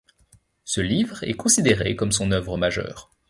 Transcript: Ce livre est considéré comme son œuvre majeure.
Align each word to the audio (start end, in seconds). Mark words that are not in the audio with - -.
Ce 0.63 0.81
livre 0.81 1.23
est 1.23 1.35
considéré 1.35 1.95
comme 1.95 2.11
son 2.11 2.31
œuvre 2.31 2.57
majeure. 2.57 3.11